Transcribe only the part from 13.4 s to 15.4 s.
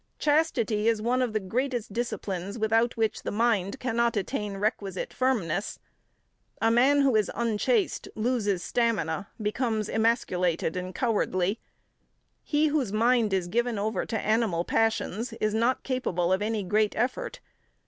given over to animal passions